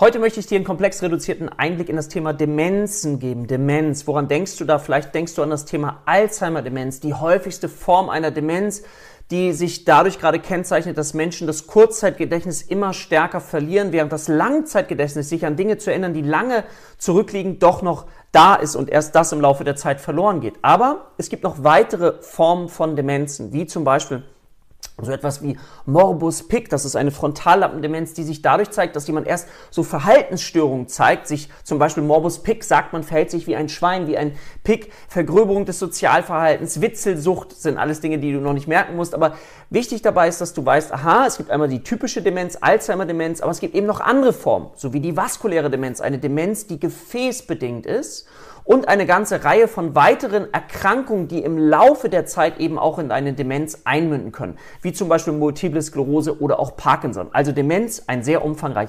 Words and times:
Heute 0.00 0.18
möchte 0.18 0.40
ich 0.40 0.46
dir 0.46 0.56
einen 0.56 0.64
komplex 0.64 1.02
reduzierten 1.02 1.50
Einblick 1.50 1.90
in 1.90 1.96
das 1.96 2.08
Thema 2.08 2.32
Demenzen 2.32 3.18
geben. 3.18 3.46
Demenz. 3.46 4.06
Woran 4.06 4.28
denkst 4.28 4.56
du 4.56 4.64
da? 4.64 4.78
Vielleicht 4.78 5.14
denkst 5.14 5.34
du 5.34 5.42
an 5.42 5.50
das 5.50 5.66
Thema 5.66 6.00
Alzheimer-Demenz, 6.06 7.00
die 7.00 7.12
häufigste 7.12 7.68
Form 7.68 8.08
einer 8.08 8.30
Demenz, 8.30 8.82
die 9.30 9.52
sich 9.52 9.84
dadurch 9.84 10.18
gerade 10.18 10.38
kennzeichnet, 10.38 10.96
dass 10.96 11.12
Menschen 11.12 11.46
das 11.46 11.66
Kurzzeitgedächtnis 11.66 12.62
immer 12.62 12.94
stärker 12.94 13.42
verlieren, 13.42 13.92
während 13.92 14.10
das 14.10 14.26
Langzeitgedächtnis, 14.26 15.28
sich 15.28 15.44
an 15.44 15.56
Dinge 15.56 15.76
zu 15.76 15.90
erinnern, 15.90 16.14
die 16.14 16.22
lange 16.22 16.64
zurückliegen, 16.96 17.58
doch 17.58 17.82
noch 17.82 18.06
da 18.32 18.54
ist 18.54 18.76
und 18.76 18.88
erst 18.88 19.14
das 19.14 19.32
im 19.32 19.42
Laufe 19.42 19.64
der 19.64 19.76
Zeit 19.76 20.00
verloren 20.00 20.40
geht. 20.40 20.54
Aber 20.62 21.10
es 21.18 21.28
gibt 21.28 21.42
noch 21.42 21.62
weitere 21.62 22.22
Formen 22.22 22.70
von 22.70 22.96
Demenzen, 22.96 23.52
wie 23.52 23.66
zum 23.66 23.84
Beispiel 23.84 24.22
so 25.04 25.12
etwas 25.12 25.42
wie 25.42 25.56
Morbus 25.86 26.48
Pick, 26.48 26.68
das 26.68 26.84
ist 26.84 26.96
eine 26.96 27.10
Frontallappendemenz, 27.10 28.14
die 28.14 28.22
sich 28.22 28.42
dadurch 28.42 28.70
zeigt, 28.70 28.96
dass 28.96 29.06
jemand 29.06 29.26
erst 29.26 29.48
so 29.70 29.82
Verhaltensstörungen 29.82 30.88
zeigt, 30.88 31.26
sich 31.26 31.48
zum 31.64 31.78
Beispiel 31.78 32.02
Morbus 32.02 32.42
Pick 32.42 32.64
sagt, 32.64 32.92
man 32.92 33.02
verhält 33.02 33.30
sich 33.30 33.46
wie 33.46 33.56
ein 33.56 33.68
Schwein, 33.68 34.06
wie 34.06 34.16
ein 34.16 34.32
Pick, 34.64 34.92
Vergröberung 35.08 35.64
des 35.64 35.78
Sozialverhaltens, 35.78 36.80
Witzelsucht 36.80 37.52
sind 37.52 37.78
alles 37.78 38.00
Dinge, 38.00 38.18
die 38.18 38.32
du 38.32 38.40
noch 38.40 38.52
nicht 38.52 38.68
merken 38.68 38.96
musst, 38.96 39.14
aber 39.14 39.34
wichtig 39.70 40.02
dabei 40.02 40.28
ist, 40.28 40.40
dass 40.40 40.54
du 40.54 40.64
weißt, 40.64 40.92
aha, 40.92 41.26
es 41.26 41.36
gibt 41.36 41.50
einmal 41.50 41.68
die 41.68 41.82
typische 41.82 42.22
Demenz, 42.22 42.58
Alzheimer-Demenz, 42.60 43.40
aber 43.40 43.52
es 43.52 43.60
gibt 43.60 43.74
eben 43.74 43.86
noch 43.86 44.00
andere 44.00 44.32
Formen, 44.32 44.68
so 44.74 44.92
wie 44.92 45.00
die 45.00 45.16
vaskuläre 45.16 45.70
Demenz, 45.70 46.00
eine 46.00 46.18
Demenz, 46.18 46.66
die 46.66 46.78
gefäßbedingt 46.78 47.86
ist 47.86 48.26
und 48.70 48.86
eine 48.86 49.04
ganze 49.04 49.42
Reihe 49.42 49.66
von 49.66 49.96
weiteren 49.96 50.54
Erkrankungen, 50.54 51.26
die 51.26 51.40
im 51.40 51.58
Laufe 51.58 52.08
der 52.08 52.24
Zeit 52.24 52.60
eben 52.60 52.78
auch 52.78 53.00
in 53.00 53.10
eine 53.10 53.32
Demenz 53.32 53.80
einmünden 53.82 54.30
können, 54.30 54.58
wie 54.80 54.92
zum 54.92 55.08
Beispiel 55.08 55.32
Multiple 55.32 55.82
Sklerose 55.82 56.40
oder 56.40 56.60
auch 56.60 56.76
Parkinson. 56.76 57.30
Also 57.32 57.50
Demenz, 57.50 58.04
ein 58.06 58.22
sehr 58.22 58.44
umfangreiches 58.44 58.88